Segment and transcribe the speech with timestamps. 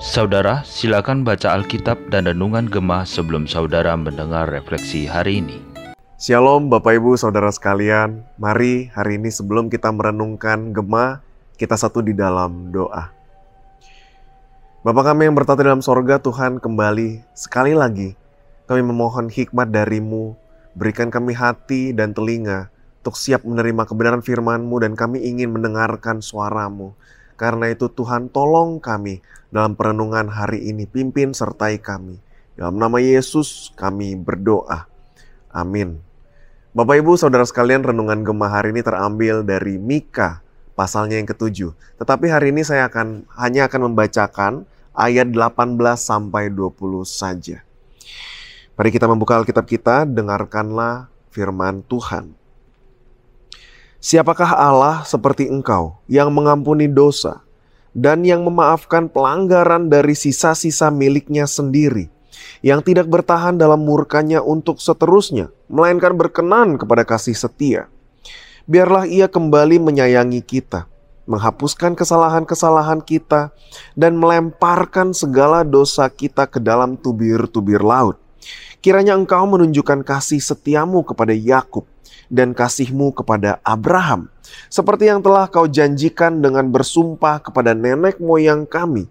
[0.00, 5.60] Saudara, silakan baca Alkitab dan Renungan Gemah sebelum saudara mendengar refleksi hari ini.
[6.16, 11.20] Shalom Bapak Ibu Saudara sekalian, mari hari ini sebelum kita merenungkan Gemah,
[11.60, 13.12] kita satu di dalam doa.
[14.80, 18.16] Bapak kami yang bertata dalam sorga, Tuhan kembali sekali lagi
[18.64, 20.32] kami memohon hikmat darimu,
[20.72, 26.98] berikan kami hati dan telinga untuk siap menerima kebenaran firman-Mu dan kami ingin mendengarkan suaramu.
[27.38, 29.22] Karena itu Tuhan tolong kami
[29.54, 30.90] dalam perenungan hari ini.
[30.90, 32.18] Pimpin sertai kami.
[32.58, 34.90] Dalam nama Yesus kami berdoa.
[35.54, 36.02] Amin.
[36.74, 40.42] Bapak Ibu Saudara sekalian renungan gemah hari ini terambil dari Mika
[40.78, 41.74] pasalnya yang ketujuh.
[41.98, 44.62] Tetapi hari ini saya akan hanya akan membacakan
[44.94, 47.66] ayat 18 sampai 20 saja.
[48.78, 52.37] Mari kita membuka Alkitab kita, dengarkanlah firman Tuhan.
[53.98, 57.42] Siapakah Allah seperti engkau yang mengampuni dosa
[57.90, 62.06] dan yang memaafkan pelanggaran dari sisa-sisa miliknya sendiri,
[62.62, 67.90] yang tidak bertahan dalam murkanya untuk seterusnya, melainkan berkenan kepada kasih setia.
[68.70, 70.86] Biarlah ia kembali menyayangi kita,
[71.26, 73.50] menghapuskan kesalahan-kesalahan kita,
[73.98, 78.14] dan melemparkan segala dosa kita ke dalam tubir-tubir laut.
[78.78, 81.82] Kiranya engkau menunjukkan kasih setiamu kepada Yakub
[82.28, 84.28] dan kasihmu kepada Abraham,
[84.68, 89.08] seperti yang telah kau janjikan dengan bersumpah kepada nenek moyang kami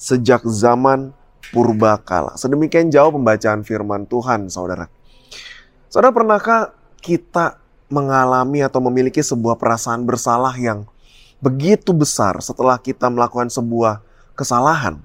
[0.00, 1.12] sejak zaman
[1.52, 2.34] purba kala.
[2.40, 4.88] Sedemikian jauh pembacaan firman Tuhan, saudara.
[5.92, 7.60] Saudara, pernahkah kita
[7.92, 10.88] mengalami atau memiliki sebuah perasaan bersalah yang
[11.38, 14.02] begitu besar setelah kita melakukan sebuah
[14.34, 14.98] kesalahan?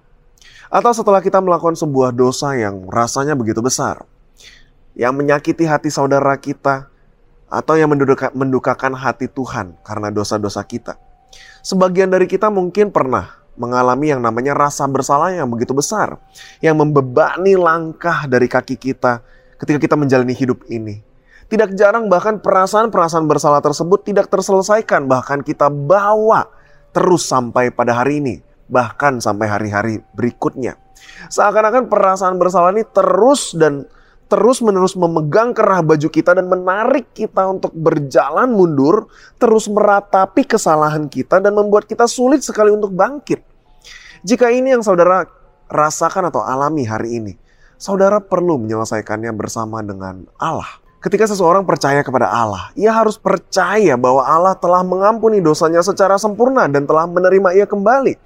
[0.69, 4.05] Atau setelah kita melakukan sebuah dosa yang rasanya begitu besar?
[4.97, 6.88] Yang menyakiti hati saudara kita,
[7.50, 10.95] atau yang menduka, mendukakan hati Tuhan karena dosa-dosa kita.
[11.66, 16.16] Sebagian dari kita mungkin pernah mengalami yang namanya rasa bersalah yang begitu besar,
[16.64, 19.20] yang membebani langkah dari kaki kita
[19.59, 21.04] ketika kita menjalani hidup ini.
[21.49, 26.45] Tidak jarang bahkan perasaan-perasaan bersalah tersebut tidak terselesaikan, bahkan kita bawa
[26.93, 28.36] terus sampai pada hari ini,
[28.70, 30.77] bahkan sampai hari-hari berikutnya.
[31.27, 33.89] Seakan-akan perasaan bersalah ini terus dan
[34.29, 39.09] terus-menerus memegang kerah baju kita dan menarik kita untuk berjalan mundur,
[39.41, 43.41] terus meratapi kesalahan kita dan membuat kita sulit sekali untuk bangkit.
[44.21, 45.25] Jika ini yang saudara
[45.65, 47.33] rasakan atau alami hari ini,
[47.81, 50.77] saudara perlu menyelesaikannya bersama dengan Allah.
[50.99, 56.67] Ketika seseorang percaya kepada Allah, ia harus percaya bahwa Allah telah mengampuni dosanya secara sempurna
[56.67, 58.19] dan telah menerima ia kembali.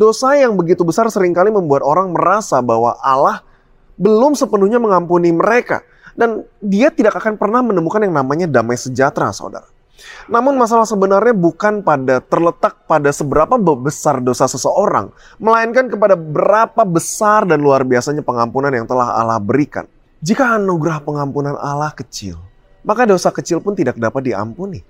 [0.00, 3.45] Dosa yang begitu besar sering kali membuat orang merasa bahwa Allah
[3.96, 5.82] belum sepenuhnya mengampuni mereka.
[6.16, 9.68] Dan dia tidak akan pernah menemukan yang namanya damai sejahtera, saudara.
[10.28, 17.44] Namun masalah sebenarnya bukan pada terletak pada seberapa besar dosa seseorang, melainkan kepada berapa besar
[17.48, 19.84] dan luar biasanya pengampunan yang telah Allah berikan.
[20.24, 22.40] Jika anugerah pengampunan Allah kecil,
[22.84, 24.80] maka dosa kecil pun tidak dapat diampuni.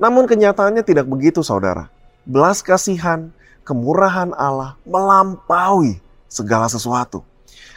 [0.00, 1.92] Namun kenyataannya tidak begitu, saudara.
[2.24, 3.32] Belas kasihan,
[3.64, 7.24] kemurahan Allah melampaui segala sesuatu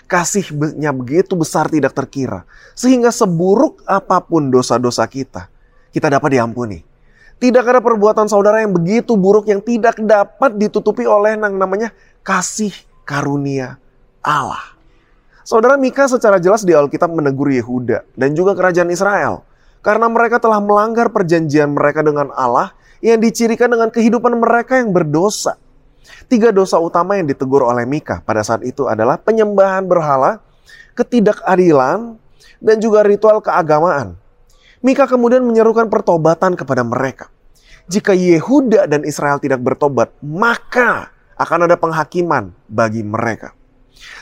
[0.08, 2.46] kasihnya begitu besar tidak terkira.
[2.74, 5.50] Sehingga seburuk apa pun dosa-dosa kita,
[5.94, 6.82] kita dapat diampuni.
[7.42, 11.92] Tidak ada perbuatan saudara yang begitu buruk yang tidak dapat ditutupi oleh yang namanya
[12.24, 12.72] kasih
[13.04, 13.76] karunia
[14.24, 14.74] Allah.
[15.44, 19.44] Saudara Mika secara jelas di Alkitab menegur Yehuda dan juga kerajaan Israel.
[19.84, 22.72] Karena mereka telah melanggar perjanjian mereka dengan Allah
[23.04, 25.60] yang dicirikan dengan kehidupan mereka yang berdosa.
[26.28, 30.44] Tiga dosa utama yang ditegur oleh Mika pada saat itu adalah penyembahan berhala,
[30.98, 32.20] ketidakadilan,
[32.64, 34.16] dan juga ritual keagamaan.
[34.84, 37.32] Mika kemudian menyerukan pertobatan kepada mereka.
[37.88, 43.52] Jika Yehuda dan Israel tidak bertobat, maka akan ada penghakiman bagi mereka.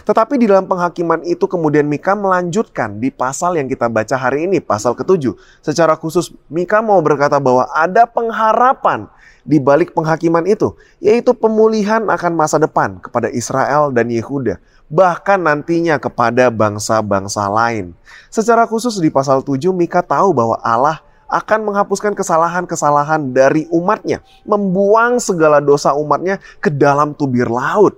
[0.03, 4.57] Tetapi di dalam penghakiman itu kemudian Mika melanjutkan di pasal yang kita baca hari ini,
[4.59, 5.37] pasal ketujuh.
[5.61, 9.07] Secara khusus Mika mau berkata bahwa ada pengharapan
[9.41, 15.97] di balik penghakiman itu, yaitu pemulihan akan masa depan kepada Israel dan Yehuda, bahkan nantinya
[15.97, 17.97] kepada bangsa-bangsa lain.
[18.29, 21.01] Secara khusus di pasal 7 Mika tahu bahwa Allah
[21.31, 27.95] akan menghapuskan kesalahan-kesalahan dari umatnya, membuang segala dosa umatnya ke dalam tubir laut.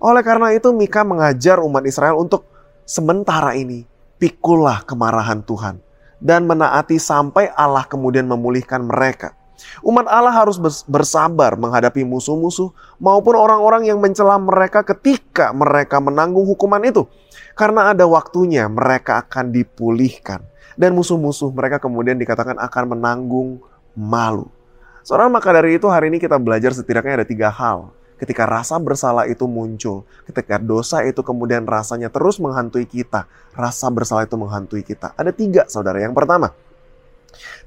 [0.00, 2.44] Oleh karena itu Mika mengajar umat Israel untuk
[2.84, 5.80] sementara ini pikulah kemarahan Tuhan
[6.20, 9.36] dan menaati sampai Allah kemudian memulihkan mereka.
[9.80, 16.84] Umat Allah harus bersabar menghadapi musuh-musuh maupun orang-orang yang mencela mereka ketika mereka menanggung hukuman
[16.84, 17.08] itu.
[17.56, 20.44] Karena ada waktunya mereka akan dipulihkan.
[20.76, 23.64] Dan musuh-musuh mereka kemudian dikatakan akan menanggung
[23.96, 24.52] malu.
[25.00, 27.95] Saudara, maka dari itu hari ini kita belajar setidaknya ada tiga hal.
[28.16, 34.24] Ketika rasa bersalah itu muncul, ketika dosa itu kemudian rasanya terus menghantui kita, rasa bersalah
[34.24, 35.12] itu menghantui kita.
[35.20, 36.00] Ada tiga, saudara.
[36.00, 36.56] Yang pertama,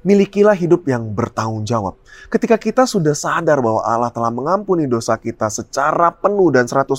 [0.02, 1.94] milikilah hidup yang bertanggung jawab.
[2.26, 6.98] Ketika kita sudah sadar bahwa Allah telah mengampuni dosa kita secara penuh dan 100%,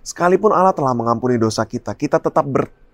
[0.00, 2.85] sekalipun Allah telah mengampuni dosa kita, kita tetap bertanggung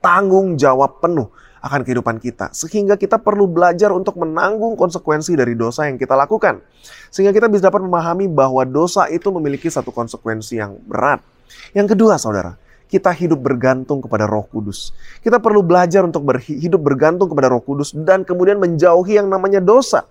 [0.59, 1.31] jawab penuh
[1.63, 2.51] akan kehidupan kita.
[2.51, 6.61] Sehingga kita perlu belajar untuk menanggung konsekuensi dari dosa yang kita lakukan.
[7.09, 11.23] Sehingga kita bisa dapat memahami bahwa dosa itu memiliki satu konsekuensi yang berat.
[11.71, 12.59] Yang kedua, saudara,
[12.93, 14.93] kita hidup bergantung kepada Roh Kudus.
[15.25, 20.05] Kita perlu belajar untuk hidup bergantung kepada Roh Kudus dan kemudian menjauhi yang namanya dosa.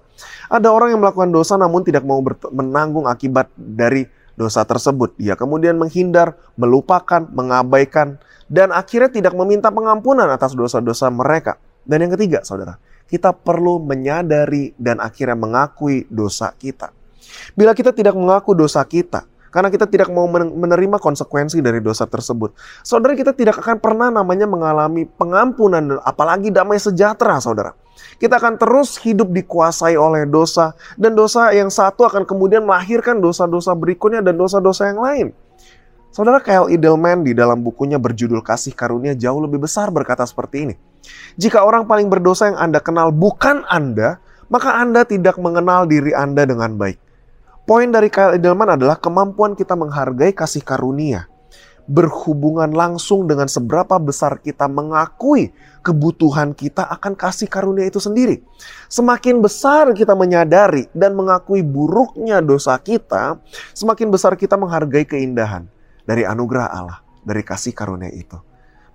[0.49, 5.16] Ada orang yang melakukan dosa namun tidak mau menanggung akibat dari dosa tersebut.
[5.16, 8.19] Dia kemudian menghindar, melupakan, mengabaikan,
[8.51, 11.56] dan akhirnya tidak meminta pengampunan atas dosa-dosa mereka.
[11.88, 16.92] Dan yang ketiga, saudara, kita perlu menyadari dan akhirnya mengakui dosa kita.
[17.56, 22.56] Bila kita tidak mengaku dosa kita, karena kita tidak mau menerima konsekuensi dari dosa tersebut.
[22.81, 27.75] Saudara kita tidak akan pernah namanya mengalami pengampunan apalagi damai sejahtera, saudara.
[28.18, 33.75] Kita akan terus hidup dikuasai oleh dosa dan dosa yang satu akan kemudian melahirkan dosa-dosa
[33.75, 35.27] berikutnya dan dosa-dosa yang lain.
[36.12, 40.75] Saudara Kyle Edelman di dalam bukunya berjudul Kasih Karunia jauh lebih besar berkata seperti ini.
[41.39, 44.19] Jika orang paling berdosa yang Anda kenal bukan Anda,
[44.51, 47.00] maka Anda tidak mengenal diri Anda dengan baik.
[47.65, 51.31] Poin dari Kyle Edelman adalah kemampuan kita menghargai kasih karunia
[51.91, 58.39] berhubungan langsung dengan seberapa besar kita mengakui kebutuhan kita akan kasih karunia itu sendiri.
[58.87, 63.41] Semakin besar kita menyadari dan mengakui buruknya dosa kita,
[63.73, 65.65] semakin besar kita menghargai keindahan
[66.05, 68.37] dari anugerah Allah, dari kasih karunia itu.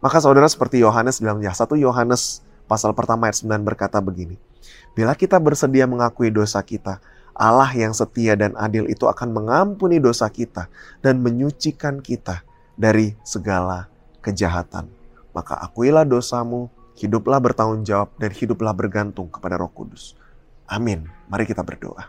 [0.00, 4.38] Maka saudara seperti Yohanes bilang ya, satu Yohanes pasal pertama ayat 9 berkata begini.
[4.96, 7.02] Bila kita bersedia mengakui dosa kita,
[7.37, 10.73] Allah yang setia dan adil itu akan mengampuni dosa kita
[11.05, 12.41] dan menyucikan kita
[12.81, 13.93] dari segala
[14.25, 14.88] kejahatan.
[15.37, 20.17] Maka akuilah dosamu, hiduplah bertanggung jawab, dan hiduplah bergantung kepada roh kudus.
[20.65, 21.05] Amin.
[21.29, 22.09] Mari kita berdoa.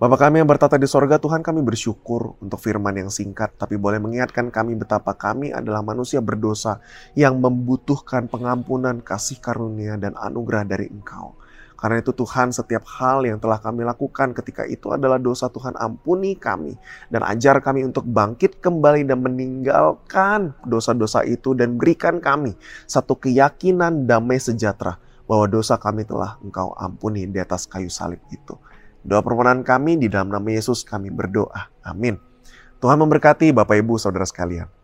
[0.00, 4.00] Bapak kami yang bertata di sorga, Tuhan kami bersyukur untuk firman yang singkat, tapi boleh
[4.00, 6.80] mengingatkan kami betapa kami adalah manusia berdosa
[7.12, 11.36] yang membutuhkan pengampunan, kasih karunia, dan anugerah dari Engkau.
[11.80, 16.36] Karena itu Tuhan setiap hal yang telah kami lakukan ketika itu adalah dosa Tuhan ampuni
[16.36, 16.76] kami
[17.08, 22.52] dan ajar kami untuk bangkit kembali dan meninggalkan dosa-dosa itu dan berikan kami
[22.84, 28.60] satu keyakinan damai sejahtera bahwa dosa kami telah engkau ampuni di atas kayu salib itu.
[29.00, 31.72] Doa permohonan kami di dalam nama Yesus kami berdoa.
[31.80, 32.20] Amin.
[32.80, 34.79] Tuhan memberkati Bapak Ibu Saudara sekalian.